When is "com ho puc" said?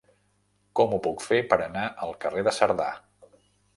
0.79-1.21